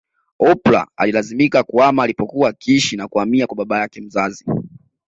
Oprah 0.39 0.87
alilazimika 0.95 1.63
kuhama 1.63 2.03
alipokuwa 2.03 2.49
akiishi 2.49 2.97
na 2.97 3.07
kuhamia 3.07 3.47
kwa 3.47 3.57
baba 3.57 3.79
yake 3.79 4.01
mzazi 4.01 4.45